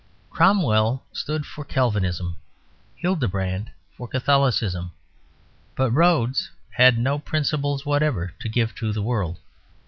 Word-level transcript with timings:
Cromwell 0.31 1.03
stood 1.13 1.45
for 1.45 1.63
Calvinism, 1.63 2.37
Hildebrand 2.95 3.69
for 3.95 4.07
Catholicism: 4.07 4.93
but 5.75 5.91
Rhodes 5.91 6.49
had 6.71 6.97
no 6.97 7.19
principles 7.19 7.85
whatever 7.85 8.33
to 8.39 8.49
give 8.49 8.73
to 8.77 8.91
the 8.91 9.03
world. 9.03 9.37